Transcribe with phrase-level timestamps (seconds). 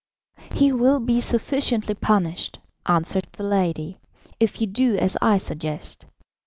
[0.53, 2.57] "He will be sufficiently punished,"
[2.87, 3.99] answered the lady,
[4.39, 6.07] "if you do as I suggest.